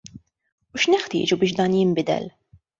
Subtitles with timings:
[0.73, 2.29] U x'neħtieġu biex dan jinbidel?